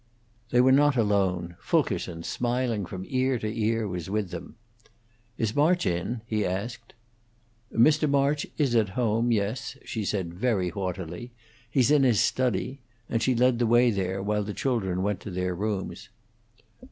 They 0.49 0.61
were 0.61 0.71
not 0.71 0.97
alone. 0.97 1.57
Fulkerson, 1.59 2.23
smiling 2.23 2.87
from 2.87 3.05
ear 3.07 3.37
to 3.37 3.45
ear, 3.55 3.87
was 3.87 4.09
with 4.09 4.31
them. 4.31 4.55
"Is 5.37 5.55
March 5.55 5.85
in?" 5.85 6.21
he 6.25 6.43
asked. 6.43 6.95
"Mr. 7.71 8.09
March 8.09 8.47
is 8.57 8.75
at 8.75 8.89
home, 8.97 9.31
yes," 9.31 9.77
she 9.85 10.03
said 10.03 10.33
very 10.33 10.69
haughtily. 10.69 11.33
"He's 11.69 11.91
in 11.91 12.01
his 12.01 12.19
study," 12.19 12.81
and 13.09 13.21
she 13.21 13.35
led 13.35 13.59
the 13.59 13.67
way 13.67 13.91
there, 13.91 14.23
while 14.23 14.43
the 14.43 14.55
children 14.55 15.03
went 15.03 15.19
to 15.19 15.29
their 15.29 15.53
rooms. 15.53 16.09